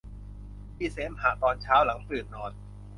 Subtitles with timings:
[0.77, 2.51] มีเสมหะตอนเช้าหลังตื่นนอน